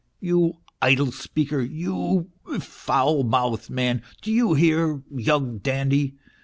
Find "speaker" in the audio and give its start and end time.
1.11-1.59